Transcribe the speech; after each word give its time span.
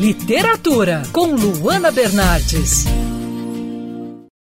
Literatura, 0.00 1.02
com 1.12 1.34
Luana 1.34 1.90
Bernardes. 1.90 2.86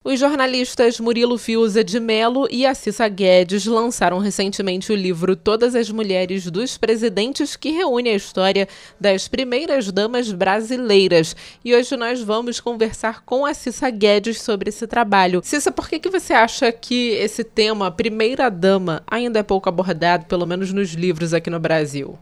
Os 0.04 0.20
jornalistas 0.20 1.00
Murilo 1.00 1.36
Fiuza 1.36 1.82
de 1.82 1.98
Melo 1.98 2.46
e 2.48 2.64
Acissa 2.64 3.08
Guedes 3.08 3.66
lançaram 3.66 4.20
recentemente 4.20 4.92
o 4.92 4.94
livro 4.94 5.34
Todas 5.34 5.74
as 5.74 5.90
Mulheres 5.90 6.48
dos 6.48 6.78
Presidentes, 6.78 7.56
que 7.56 7.72
reúne 7.72 8.10
a 8.10 8.14
história 8.14 8.68
das 9.00 9.26
primeiras 9.26 9.90
damas 9.90 10.30
brasileiras. 10.30 11.34
E 11.64 11.74
hoje 11.74 11.96
nós 11.96 12.22
vamos 12.22 12.60
conversar 12.60 13.24
com 13.24 13.44
a 13.44 13.52
Cissa 13.52 13.90
Guedes 13.90 14.40
sobre 14.40 14.68
esse 14.68 14.86
trabalho. 14.86 15.40
Cissa, 15.42 15.72
por 15.72 15.88
que, 15.88 15.98
que 15.98 16.08
você 16.08 16.34
acha 16.34 16.70
que 16.70 17.14
esse 17.14 17.42
tema, 17.42 17.90
primeira 17.90 18.48
dama, 18.48 19.02
ainda 19.08 19.40
é 19.40 19.42
pouco 19.42 19.68
abordado, 19.68 20.26
pelo 20.26 20.46
menos 20.46 20.72
nos 20.72 20.90
livros 20.92 21.34
aqui 21.34 21.50
no 21.50 21.58
Brasil? 21.58 22.16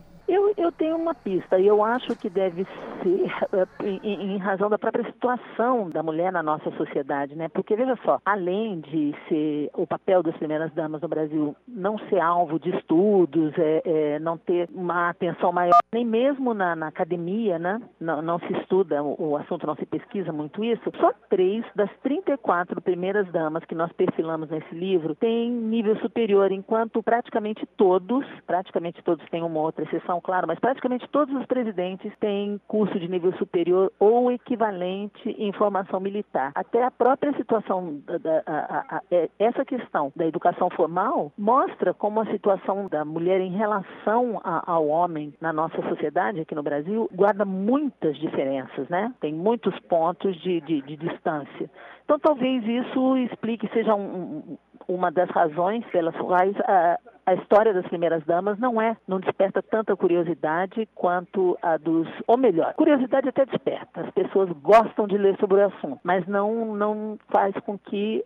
Eu 0.67 0.71
tenho 0.73 0.97
uma 0.97 1.15
pista 1.15 1.57
e 1.57 1.65
eu 1.65 1.81
acho 1.81 2.13
que 2.17 2.29
deve 2.29 2.67
ser 3.01 3.31
eh, 3.53 3.67
em, 4.03 4.33
em, 4.33 4.37
razão 4.37 4.69
da 4.69 4.77
própria 4.77 5.05
situação 5.05 5.89
da 5.89 6.03
mulher 6.03 6.29
na 6.29 6.43
nossa 6.43 6.69
sociedade, 6.71 7.37
né? 7.37 7.47
Porque 7.47 7.73
veja 7.73 7.97
só, 8.03 8.19
além 8.25 8.81
de 8.81 9.15
ser 9.29 9.69
o 9.73 9.87
papel 9.87 10.21
das 10.21 10.35
primeiras 10.35 10.69
damas 10.73 11.01
no 11.01 11.07
Brasil 11.07 11.55
não 11.65 11.97
ser 12.09 12.19
alvo 12.19 12.59
de 12.59 12.75
estudos, 12.75 13.53
é, 13.57 13.81
é 13.85 14.19
não 14.19 14.37
ter 14.37 14.67
uma 14.75 15.07
atenção 15.07 15.53
maior, 15.53 15.79
nem 15.93 16.05
mesmo 16.05 16.53
na, 16.53 16.75
na 16.75 16.87
academia, 16.87 17.57
né? 17.57 17.81
Não, 17.99 18.21
não, 18.21 18.39
se 18.39 18.53
estuda 18.53 19.01
o, 19.01 19.37
assunto, 19.37 19.65
não 19.65 19.75
se 19.75 19.85
pesquisa 19.85 20.33
muito 20.33 20.63
isso. 20.63 20.91
Só 20.99 21.13
três 21.29 21.63
das 21.75 21.89
34 22.03 22.81
primeiras 22.81 23.31
damas 23.31 23.63
que 23.65 23.75
nós 23.75 23.91
perfilamos 23.93 24.49
nesse 24.49 24.75
livro 24.75 25.15
têm 25.15 25.49
nível 25.49 25.97
superior, 25.99 26.51
enquanto 26.51 27.01
praticamente 27.01 27.65
todos, 27.77 28.25
praticamente 28.45 29.01
todos 29.01 29.25
têm 29.29 29.43
uma 29.43 29.61
outra 29.61 29.85
exceção, 29.85 30.19
claro, 30.21 30.47
mas 30.47 30.57
mas 30.57 30.59
praticamente 30.59 31.07
todos 31.09 31.35
os 31.35 31.45
presidentes 31.45 32.11
têm 32.19 32.59
curso 32.67 32.99
de 32.99 33.07
nível 33.07 33.31
superior 33.37 33.91
ou 33.99 34.31
equivalente 34.31 35.29
em 35.37 35.51
formação 35.53 35.99
militar. 35.99 36.51
Até 36.55 36.83
a 36.83 36.89
própria 36.89 37.31
situação, 37.33 38.01
da, 38.05 38.17
da 38.17 38.43
a, 38.47 38.97
a, 38.97 39.01
é, 39.11 39.29
essa 39.37 39.63
questão 39.63 40.11
da 40.15 40.25
educação 40.25 40.69
formal 40.71 41.31
mostra 41.37 41.93
como 41.93 42.21
a 42.21 42.25
situação 42.25 42.87
da 42.87 43.05
mulher 43.05 43.39
em 43.39 43.51
relação 43.51 44.41
a, 44.43 44.71
ao 44.71 44.87
homem 44.87 45.31
na 45.39 45.53
nossa 45.53 45.76
sociedade 45.83 46.41
aqui 46.41 46.55
no 46.55 46.63
Brasil 46.63 47.09
guarda 47.13 47.45
muitas 47.45 48.17
diferenças, 48.17 48.87
né? 48.89 49.13
Tem 49.19 49.33
muitos 49.33 49.77
pontos 49.81 50.35
de, 50.41 50.61
de, 50.61 50.81
de 50.81 50.95
distância. 50.95 51.69
Então, 52.03 52.17
talvez 52.19 52.63
isso 52.65 53.17
explique, 53.17 53.67
seja 53.73 53.93
um, 53.93 54.57
uma 54.87 55.11
das 55.11 55.29
razões 55.29 55.85
pelas 55.87 56.15
quais 56.15 56.55
a, 56.61 56.97
a 57.25 57.33
história 57.33 57.73
das 57.73 57.85
primeiras 57.87 58.23
damas 58.25 58.57
não 58.57 58.81
é, 58.81 58.95
não 59.05 59.19
desperta 59.19 59.61
tanta 59.61 59.95
curiosidade 59.95 60.87
quanto 60.95 61.57
a 61.61 61.75
dos, 61.75 62.07
ou 62.25 62.37
melhor, 62.37 62.73
curiosidade 62.75 63.27
até 63.27 63.45
desperta. 63.45 64.01
As 64.01 64.11
pessoas 64.11 64.49
gostam 64.61 65.05
de 65.07 65.17
ler 65.17 65.37
sobre 65.37 65.59
o 65.59 65.65
assunto, 65.65 65.99
mas 66.03 66.25
não 66.25 66.73
não 66.73 67.17
faz 67.29 67.53
com 67.65 67.77
que 67.77 68.23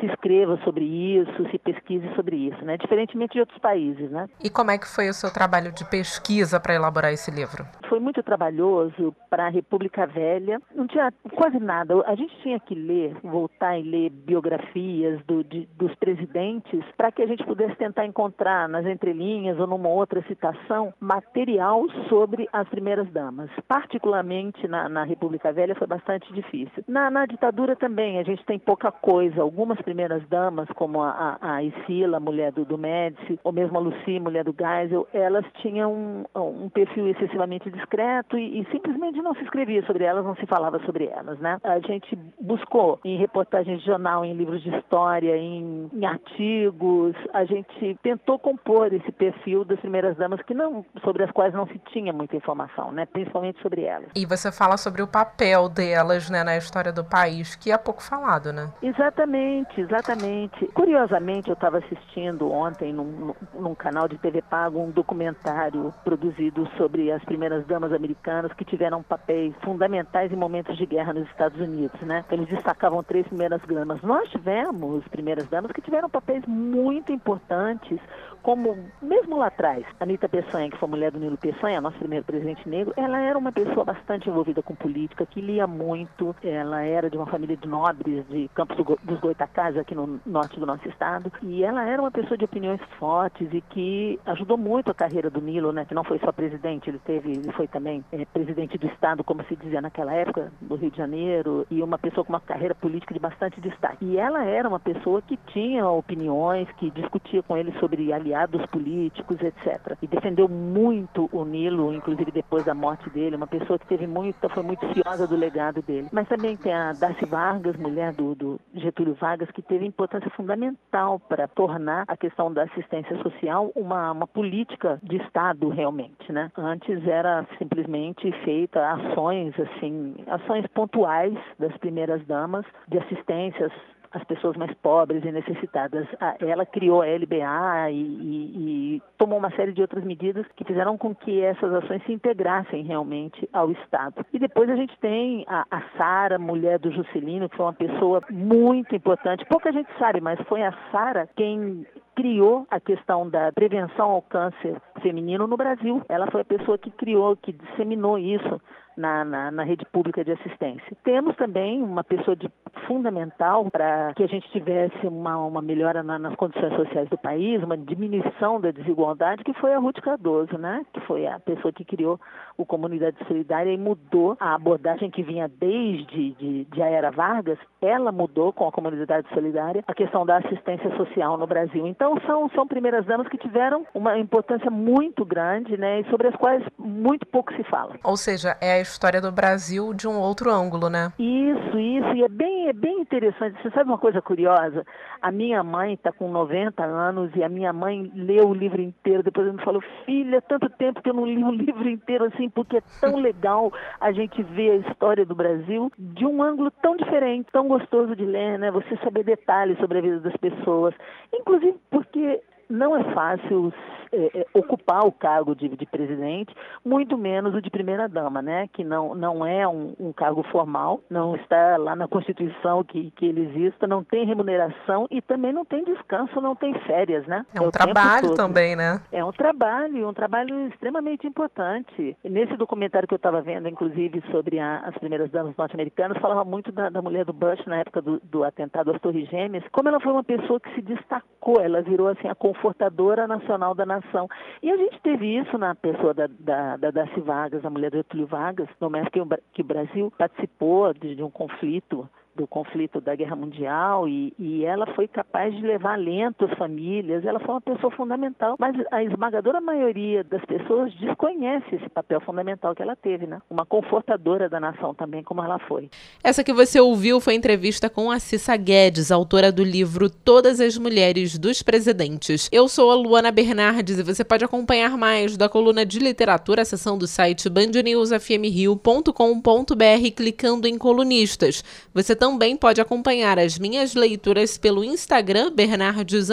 se 0.00 0.06
escreva 0.06 0.58
sobre 0.64 0.84
isso, 0.84 1.50
se 1.50 1.58
pesquise 1.58 2.08
sobre 2.14 2.36
isso, 2.36 2.64
né? 2.64 2.76
Diferentemente 2.76 3.34
de 3.34 3.40
outros 3.40 3.58
países, 3.58 4.10
né? 4.10 4.28
E 4.42 4.50
como 4.50 4.70
é 4.70 4.78
que 4.78 4.86
foi 4.86 5.08
o 5.08 5.14
seu 5.14 5.32
trabalho 5.32 5.72
de 5.72 5.84
pesquisa 5.84 6.60
para 6.60 6.74
elaborar 6.74 7.12
esse 7.12 7.30
livro? 7.30 7.64
Foi 7.88 8.00
muito 8.00 8.22
trabalhoso 8.22 9.14
para 9.28 9.46
a 9.46 9.50
República 9.50 10.06
Velha. 10.06 10.60
Não 10.74 10.86
tinha 10.86 11.12
quase 11.34 11.58
nada. 11.58 11.94
A 12.06 12.14
gente 12.14 12.34
tinha 12.42 12.58
que 12.58 12.74
ler, 12.74 13.14
voltar 13.22 13.78
e 13.78 13.82
ler 13.82 14.10
biografias 14.10 15.20
do, 15.26 15.44
de, 15.44 15.68
dos 15.76 15.94
presidentes 15.96 16.84
para 16.96 17.12
que 17.12 17.22
a 17.22 17.26
gente 17.26 17.44
pudesse 17.44 17.76
tentar 17.76 18.06
encontrar 18.06 18.68
nas 18.68 18.86
entrelinhas 18.86 19.58
ou 19.58 19.66
numa 19.66 19.88
outra 19.88 20.22
citação 20.22 20.92
material 21.00 21.84
sobre 22.08 22.48
as 22.52 22.68
primeiras 22.68 23.10
damas. 23.10 23.50
Particularmente 23.68 24.66
na, 24.68 24.88
na 24.88 25.04
República 25.04 25.52
Velha 25.52 25.74
foi 25.74 25.86
bastante 25.86 26.32
difícil. 26.32 26.82
Na, 26.88 27.10
na 27.10 27.26
ditadura 27.26 27.76
também 27.76 28.18
a 28.18 28.22
gente 28.22 28.44
tem 28.44 28.58
pouca 28.58 28.90
coisa 28.90 29.44
algumas 29.52 29.78
primeiras 29.82 30.26
damas, 30.28 30.66
como 30.74 31.02
a, 31.02 31.36
a, 31.40 31.56
a 31.56 31.62
Isila, 31.62 32.18
mulher 32.18 32.52
do, 32.52 32.64
do 32.64 32.78
Médici, 32.78 33.38
ou 33.44 33.52
mesmo 33.52 33.76
a 33.76 33.80
Lucy, 33.80 34.18
mulher 34.18 34.44
do 34.44 34.54
Geisel, 34.58 35.06
elas 35.12 35.44
tinham 35.60 35.92
um, 35.92 36.24
um 36.34 36.68
perfil 36.70 37.06
excessivamente 37.08 37.70
discreto 37.70 38.38
e, 38.38 38.60
e, 38.60 38.66
simplesmente 38.72 39.20
não 39.20 39.34
se 39.34 39.42
escrevia 39.42 39.84
sobre 39.84 40.04
elas, 40.04 40.24
não 40.24 40.34
se 40.36 40.46
falava 40.46 40.80
sobre 40.86 41.04
elas, 41.04 41.38
né? 41.38 41.58
A 41.62 41.78
gente 41.80 42.18
buscou 42.40 42.98
em 43.04 43.18
reportagens 43.18 43.80
de 43.80 43.86
jornal, 43.86 44.24
em 44.24 44.32
livros 44.32 44.62
de 44.62 44.74
história, 44.74 45.36
em, 45.36 45.90
em 45.92 46.06
artigos, 46.06 47.14
a 47.34 47.44
gente 47.44 47.98
tentou 48.02 48.38
compor 48.38 48.90
esse 48.92 49.12
perfil 49.12 49.66
das 49.66 49.78
primeiras 49.80 50.16
damas 50.16 50.40
que 50.42 50.54
não, 50.54 50.84
sobre 51.04 51.24
as 51.24 51.30
quais 51.30 51.52
não 51.52 51.66
se 51.66 51.78
tinha 51.92 52.12
muita 52.12 52.36
informação, 52.36 52.90
né? 52.90 53.04
Principalmente 53.04 53.60
sobre 53.60 53.82
elas. 53.82 54.08
E 54.16 54.24
você 54.24 54.50
fala 54.50 54.78
sobre 54.78 55.02
o 55.02 55.06
papel 55.06 55.68
delas, 55.68 56.30
né, 56.30 56.42
na 56.42 56.56
história 56.56 56.92
do 56.92 57.04
país, 57.04 57.54
que 57.54 57.70
é 57.70 57.76
pouco 57.76 58.02
falado, 58.02 58.50
né? 58.50 58.72
Exatamente 58.82 59.31
Exatamente, 59.32 59.80
exatamente. 59.80 60.66
Curiosamente, 60.74 61.48
eu 61.48 61.54
estava 61.54 61.78
assistindo 61.78 62.50
ontem 62.50 62.92
num, 62.92 63.34
num, 63.54 63.74
canal 63.74 64.06
de 64.06 64.18
TV 64.18 64.42
Pago 64.42 64.78
um 64.78 64.90
documentário 64.90 65.92
produzido 66.04 66.68
sobre 66.76 67.10
as 67.10 67.24
primeiras 67.24 67.66
damas 67.66 67.92
americanas 67.92 68.52
que 68.52 68.64
tiveram 68.64 69.02
papéis 69.02 69.54
fundamentais 69.62 70.30
em 70.30 70.36
momentos 70.36 70.76
de 70.76 70.84
guerra 70.84 71.14
nos 71.14 71.26
Estados 71.28 71.58
Unidos, 71.58 71.98
né? 72.02 72.24
Eles 72.30 72.48
destacavam 72.48 73.02
três 73.02 73.26
primeiras 73.26 73.62
damas. 73.66 74.02
Nós 74.02 74.28
tivemos 74.30 75.06
primeiras 75.08 75.48
damas 75.48 75.72
que 75.72 75.80
tiveram 75.80 76.10
papéis 76.10 76.44
muito 76.46 77.10
importantes, 77.10 77.98
como 78.42 78.76
mesmo 79.00 79.38
lá 79.38 79.46
atrás, 79.46 79.84
Anitta 80.00 80.28
Peçanha, 80.28 80.68
que 80.68 80.76
foi 80.76 80.88
mulher 80.88 81.12
do 81.12 81.18
Nilo 81.18 81.38
Peçanha, 81.38 81.80
nosso 81.80 81.98
primeiro 81.98 82.24
presidente 82.24 82.68
negro, 82.68 82.92
ela 82.96 83.18
era 83.18 83.38
uma 83.38 83.52
pessoa 83.52 83.84
bastante 83.84 84.28
envolvida 84.28 84.62
com 84.62 84.74
política, 84.74 85.24
que 85.24 85.40
lia 85.40 85.66
muito, 85.66 86.34
ela 86.42 86.82
era 86.82 87.08
de 87.08 87.16
uma 87.16 87.26
família 87.26 87.56
de 87.56 87.68
nobres 87.68 88.26
de 88.28 88.50
Campos 88.54 88.76
dos 89.02 89.21
Goitacás, 89.22 89.76
aqui 89.76 89.94
no 89.94 90.20
norte 90.26 90.58
do 90.58 90.66
nosso 90.66 90.86
estado, 90.88 91.32
e 91.42 91.62
ela 91.64 91.84
era 91.84 92.02
uma 92.02 92.10
pessoa 92.10 92.36
de 92.36 92.44
opiniões 92.44 92.80
fortes 92.98 93.48
e 93.52 93.60
que 93.60 94.18
ajudou 94.26 94.58
muito 94.58 94.90
a 94.90 94.94
carreira 94.94 95.30
do 95.30 95.40
Nilo, 95.40 95.72
né, 95.72 95.84
que 95.84 95.94
não 95.94 96.04
foi 96.04 96.18
só 96.18 96.32
presidente, 96.32 96.90
ele 96.90 96.98
teve, 96.98 97.30
ele 97.30 97.52
foi 97.52 97.68
também 97.68 98.04
é, 98.12 98.24
presidente 98.24 98.76
do 98.76 98.86
estado, 98.88 99.22
como 99.22 99.44
se 99.44 99.54
dizia 99.56 99.80
naquela 99.80 100.12
época, 100.12 100.52
do 100.60 100.74
Rio 100.74 100.90
de 100.90 100.96
Janeiro, 100.96 101.66
e 101.70 101.82
uma 101.82 101.98
pessoa 101.98 102.24
com 102.24 102.32
uma 102.32 102.40
carreira 102.40 102.74
política 102.74 103.14
de 103.14 103.20
bastante 103.20 103.60
destaque. 103.60 104.04
E 104.04 104.18
ela 104.18 104.44
era 104.44 104.68
uma 104.68 104.80
pessoa 104.80 105.22
que 105.22 105.36
tinha 105.48 105.88
opiniões, 105.88 106.68
que 106.72 106.90
discutia 106.90 107.42
com 107.42 107.56
ele 107.56 107.72
sobre 107.78 108.12
aliados 108.12 108.64
políticos, 108.66 109.36
etc. 109.40 109.96
E 110.02 110.06
defendeu 110.06 110.48
muito 110.48 111.28
o 111.32 111.44
Nilo, 111.44 111.94
inclusive 111.94 112.30
depois 112.32 112.64
da 112.64 112.74
morte 112.74 113.08
dele, 113.10 113.36
uma 113.36 113.46
pessoa 113.46 113.78
que 113.78 113.86
teve 113.86 114.06
muito, 114.06 114.48
foi 114.48 114.62
muito 114.62 114.86
ciosa 114.92 115.26
do 115.26 115.36
legado 115.36 115.80
dele. 115.82 116.08
Mas 116.12 116.28
também 116.28 116.56
tem 116.56 116.72
a 116.72 116.92
Darcy 116.92 117.24
Vargas, 117.26 117.76
mulher 117.76 118.12
do, 118.12 118.34
do 118.34 118.60
Getúlio 118.74 119.11
Getúlio 119.12 119.14
Vargas, 119.14 119.50
que 119.50 119.62
teve 119.62 119.86
importância 119.86 120.30
fundamental 120.30 121.20
para 121.20 121.46
tornar 121.48 122.04
a 122.08 122.16
questão 122.16 122.52
da 122.52 122.64
assistência 122.64 123.16
social 123.22 123.70
uma, 123.74 124.12
uma 124.12 124.26
política 124.26 124.98
de 125.02 125.16
Estado 125.16 125.68
realmente, 125.68 126.32
né? 126.32 126.50
Antes 126.56 127.06
era 127.06 127.46
simplesmente 127.58 128.30
feita 128.44 128.92
ações 128.92 129.54
assim, 129.58 130.14
ações 130.26 130.66
pontuais 130.68 131.36
das 131.58 131.76
primeiras 131.78 132.24
damas 132.26 132.64
de 132.88 132.98
assistências 132.98 133.72
as 134.12 134.22
pessoas 134.24 134.56
mais 134.56 134.72
pobres 134.74 135.24
e 135.24 135.32
necessitadas. 135.32 136.06
Ela 136.40 136.66
criou 136.66 137.02
a 137.02 137.06
LBA 137.06 137.90
e, 137.90 137.94
e, 137.94 138.96
e, 138.96 139.02
tomou 139.18 139.38
uma 139.38 139.50
série 139.52 139.72
de 139.72 139.80
outras 139.80 140.04
medidas 140.04 140.46
que 140.56 140.64
fizeram 140.64 140.98
com 140.98 141.14
que 141.14 141.40
essas 141.40 141.72
ações 141.74 142.02
se 142.04 142.12
integrassem 142.12 142.82
realmente 142.84 143.48
ao 143.52 143.70
Estado. 143.70 144.24
E 144.32 144.38
depois 144.38 144.68
a 144.70 144.76
gente 144.76 144.96
tem 144.98 145.44
a, 145.48 145.64
a 145.70 145.82
Sara, 145.96 146.38
mulher 146.38 146.78
do 146.78 146.92
Juscelino, 146.92 147.48
que 147.48 147.56
foi 147.56 147.66
uma 147.66 147.72
pessoa 147.72 148.22
muito 148.30 148.94
importante. 148.94 149.44
Pouca 149.46 149.72
gente 149.72 149.90
sabe, 149.98 150.20
mas 150.20 150.40
foi 150.48 150.62
a 150.62 150.72
Sara 150.90 151.28
quem 151.36 151.86
criou 152.14 152.66
a 152.70 152.78
questão 152.78 153.28
da 153.28 153.50
prevenção 153.52 154.10
ao 154.10 154.22
câncer 154.22 154.80
feminino 155.00 155.46
no 155.46 155.56
Brasil. 155.56 156.02
Ela 156.08 156.30
foi 156.30 156.42
a 156.42 156.44
pessoa 156.44 156.78
que 156.78 156.90
criou, 156.90 157.36
que 157.36 157.52
disseminou 157.52 158.18
isso 158.18 158.60
na, 158.96 159.24
na, 159.24 159.50
na, 159.50 159.64
rede 159.64 159.84
pública 159.86 160.24
de 160.24 160.32
assistência. 160.32 160.96
Temos 161.02 161.34
também 161.36 161.82
uma 161.82 162.04
pessoa 162.04 162.36
de, 162.36 162.50
fundamental 162.86 163.70
para 163.70 164.12
que 164.14 164.22
a 164.22 164.26
gente 164.26 164.48
tivesse 164.50 165.06
uma, 165.06 165.36
uma 165.38 165.62
melhora 165.62 166.02
na, 166.02 166.18
nas 166.18 166.34
condições 166.36 166.74
sociais 166.74 167.08
do 167.08 167.18
país, 167.18 167.62
uma 167.62 167.76
diminuição 167.76 168.60
da 168.60 168.70
desigualdade, 168.70 169.44
que 169.44 169.52
foi 169.54 169.74
a 169.74 169.78
Ruth 169.78 170.00
Cardoso, 170.00 170.56
né? 170.58 170.84
que 170.92 171.00
foi 171.00 171.26
a 171.26 171.40
pessoa 171.40 171.72
que 171.72 171.84
criou 171.84 172.20
o 172.56 172.66
Comunidade 172.66 173.16
Solidária 173.26 173.72
e 173.72 173.78
mudou 173.78 174.36
a 174.38 174.54
abordagem 174.54 175.10
que 175.10 175.22
vinha 175.22 175.48
desde 175.48 176.32
de, 176.34 176.64
de 176.64 176.82
a 176.82 176.86
Era 176.86 177.10
Vargas, 177.10 177.58
ela 177.80 178.12
mudou 178.12 178.52
com 178.52 178.66
a 178.68 178.72
Comunidade 178.72 179.26
Solidária 179.32 179.82
a 179.86 179.94
questão 179.94 180.24
da 180.24 180.38
assistência 180.38 180.94
social 180.96 181.36
no 181.36 181.46
Brasil. 181.46 181.86
Então 181.86 182.18
são, 182.26 182.48
são 182.50 182.66
primeiras 182.66 183.04
damas 183.06 183.28
que 183.28 183.38
tiveram 183.38 183.86
uma 183.94 184.18
importância 184.18 184.70
muito 184.70 185.24
grande 185.24 185.76
né? 185.76 186.00
e 186.00 186.10
sobre 186.10 186.28
as 186.28 186.36
quais 186.36 186.62
muito 186.78 187.26
pouco 187.26 187.52
se 187.54 187.64
fala. 187.64 187.94
Ou 188.04 188.16
seja, 188.16 188.56
é 188.60 188.74
a 188.74 188.80
história 188.80 189.20
do 189.20 189.32
Brasil 189.32 189.94
de 189.94 190.06
um 190.06 190.18
outro 190.18 190.50
ângulo, 190.50 190.88
né? 190.88 191.12
Isso 191.18 191.62
Isso, 191.72 191.78
isso, 191.78 192.14
e 192.14 192.22
é 192.22 192.28
bem, 192.28 192.51
é 192.72 192.74
bem 192.74 193.00
interessante. 193.00 193.62
Você 193.62 193.70
sabe 193.70 193.90
uma 193.90 193.98
coisa 193.98 194.22
curiosa? 194.22 194.84
A 195.20 195.30
minha 195.30 195.62
mãe 195.62 195.92
está 195.92 196.10
com 196.10 196.30
90 196.30 196.82
anos 196.82 197.30
e 197.36 197.44
a 197.44 197.48
minha 197.48 197.70
mãe 197.70 198.10
leu 198.14 198.48
o 198.48 198.54
livro 198.54 198.80
inteiro. 198.80 199.22
Depois 199.22 199.46
ela 199.46 199.56
me 199.56 199.62
falou, 199.62 199.82
filha, 200.06 200.40
tanto 200.40 200.70
tempo 200.70 201.02
que 201.02 201.10
eu 201.10 201.14
não 201.14 201.26
li 201.26 201.44
o 201.44 201.50
livro 201.52 201.86
inteiro 201.88 202.24
assim, 202.24 202.48
porque 202.48 202.78
é 202.78 202.82
tão 202.98 203.16
legal 203.16 203.70
a 204.00 204.10
gente 204.10 204.42
ver 204.42 204.70
a 204.70 204.90
história 204.90 205.26
do 205.26 205.34
Brasil 205.34 205.92
de 205.98 206.24
um 206.24 206.42
ângulo 206.42 206.70
tão 206.82 206.96
diferente, 206.96 207.52
tão 207.52 207.68
gostoso 207.68 208.16
de 208.16 208.24
ler, 208.24 208.58
né? 208.58 208.70
Você 208.70 208.96
saber 209.04 209.22
detalhes 209.22 209.78
sobre 209.78 209.98
a 209.98 210.02
vida 210.02 210.20
das 210.20 210.36
pessoas. 210.38 210.94
Inclusive 211.32 211.76
porque 211.90 212.40
não 212.72 212.96
é 212.96 213.04
fácil 213.12 213.72
é, 214.14 214.40
é, 214.40 214.46
ocupar 214.52 215.06
o 215.06 215.12
cargo 215.12 215.54
de, 215.54 215.70
de, 215.70 215.86
presidente, 215.86 216.54
muito 216.84 217.16
menos 217.16 217.54
o 217.54 217.62
de 217.62 217.70
primeira-dama, 217.70 218.42
né? 218.42 218.68
que 218.72 218.84
não, 218.84 219.14
não 219.14 219.46
é 219.46 219.66
um, 219.66 219.94
um, 219.98 220.12
cargo 220.12 220.42
formal, 220.52 221.00
não 221.08 221.34
está 221.34 221.78
lá 221.78 221.96
na 221.96 222.06
Constituição 222.06 222.84
que, 222.84 223.10
que 223.12 223.24
ele 223.24 223.42
exista, 223.48 223.86
não 223.86 224.04
tem 224.04 224.26
remuneração 224.26 225.06
e 225.10 225.22
também 225.22 225.52
não 225.52 225.64
tem 225.64 225.82
descanso, 225.84 226.42
não 226.42 226.54
tem 226.54 226.74
férias. 226.80 227.26
Né? 227.26 227.46
É 227.54 227.60
um 227.60 227.68
é 227.68 227.70
trabalho 227.70 228.34
também, 228.34 228.76
né? 228.76 229.00
É 229.10 229.24
um 229.24 229.32
trabalho, 229.32 230.06
um 230.06 230.12
trabalho 230.12 230.68
extremamente 230.68 231.26
importante. 231.26 232.14
Nesse 232.22 232.54
documentário 232.56 233.08
que 233.08 233.14
eu 233.14 233.16
estava 233.16 233.40
vendo, 233.40 233.66
inclusive, 233.66 234.22
sobre 234.30 234.58
a, 234.58 234.80
as 234.80 234.94
primeiras 234.98 235.30
damas 235.30 235.56
norte-americanas, 235.56 236.18
falava 236.18 236.44
muito 236.44 236.70
da, 236.70 236.90
da, 236.90 237.00
mulher 237.00 237.24
do 237.24 237.32
Bush 237.32 237.64
na 237.66 237.78
época 237.78 238.02
do, 238.02 238.20
do 238.24 238.44
atentado 238.44 238.90
às 238.90 239.00
Torres 239.00 239.28
Gêmeas, 239.30 239.64
como 239.72 239.88
ela 239.88 240.00
foi 240.00 240.12
uma 240.12 240.24
pessoa 240.24 240.60
que 240.60 240.74
se 240.74 240.82
destacou, 240.82 241.60
ela 241.60 241.80
virou 241.80 242.08
assim 242.08 242.28
a 242.28 242.34
confortadora 242.62 243.26
nacional 243.26 243.74
da 243.74 243.84
nação. 243.84 244.28
E 244.62 244.70
a 244.70 244.76
gente 244.76 245.00
teve 245.00 245.26
isso 245.36 245.58
na 245.58 245.74
pessoa 245.74 246.14
da, 246.14 246.28
da, 246.38 246.76
da 246.76 246.90
Darcy 246.92 247.20
Vargas, 247.20 247.64
a 247.64 247.70
mulher 247.70 247.90
do 247.90 247.96
Getúlio 247.96 248.26
Vargas, 248.26 248.68
no 248.80 248.88
momento 248.88 249.10
que 249.52 249.60
o 249.60 249.64
Brasil 249.64 250.12
participou 250.16 250.94
de, 250.94 251.16
de 251.16 251.22
um 251.22 251.30
conflito 251.30 252.08
do 252.34 252.46
conflito 252.46 253.00
da 253.00 253.14
Guerra 253.14 253.36
Mundial 253.36 254.08
e, 254.08 254.32
e, 254.38 254.64
ela 254.64 254.86
foi 254.94 255.06
capaz 255.06 255.54
de 255.54 255.60
levar 255.60 255.94
alento 255.94 256.46
às 256.46 256.56
famílias. 256.56 257.24
Ela 257.24 257.38
foi 257.40 257.54
uma 257.54 257.60
pessoa 257.60 257.90
fundamental, 257.90 258.56
mas 258.58 258.74
a 258.90 259.02
esmagadora 259.02 259.60
maioria 259.60 260.24
das 260.24 260.42
pessoas 260.44 260.92
desconhece 260.94 261.74
esse 261.74 261.88
papel 261.90 262.20
fundamental 262.20 262.74
que 262.74 262.82
ela 262.82 262.96
teve, 262.96 263.26
né? 263.26 263.40
Uma 263.50 263.66
confortadora 263.66 264.48
da 264.48 264.58
nação 264.58 264.94
também, 264.94 265.22
como 265.22 265.42
ela 265.42 265.58
foi. 265.58 265.90
Essa 266.24 266.42
que 266.42 266.52
você 266.52 266.80
ouviu 266.80 267.20
foi 267.20 267.34
entrevista 267.34 267.90
com 267.90 268.10
a 268.10 268.18
Cissa 268.18 268.56
Guedes, 268.56 269.10
autora 269.10 269.52
do 269.52 269.62
livro 269.62 270.08
Todas 270.08 270.60
as 270.60 270.78
Mulheres 270.78 271.38
dos 271.38 271.62
Presidentes. 271.62 272.48
Eu 272.50 272.68
sou 272.68 272.90
a 272.90 272.94
Luana 272.94 273.30
Bernardes 273.30 273.98
e 273.98 274.02
você 274.02 274.24
pode 274.24 274.44
acompanhar 274.44 274.96
mais 274.96 275.36
da 275.36 275.48
coluna 275.48 275.84
de 275.84 275.98
literatura, 275.98 276.62
a 276.62 276.64
seção 276.64 276.96
do 276.96 277.06
site 277.06 277.50
bandnewsfmrio.com.br 277.50 280.10
clicando 280.16 280.66
em 280.66 280.78
colunistas. 280.78 281.62
Você 281.92 282.16
também 282.32 282.56
pode 282.56 282.80
acompanhar 282.80 283.38
as 283.38 283.58
minhas 283.58 283.94
leituras 283.94 284.56
pelo 284.56 284.82
Instagram 284.82 285.52
Bernardes 285.52 286.30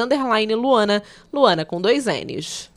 Luana, 0.55 1.03
Luana 1.31 1.65
com 1.65 1.81
dois 1.81 2.05
N's. 2.05 2.67